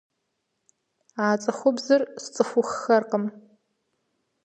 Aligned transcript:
А 1.23 1.25
цӀыхубзыр 1.41 2.01
сцӀыхуххэркъым. 2.23 3.25